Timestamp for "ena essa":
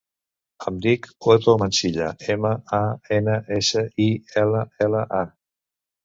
3.17-3.83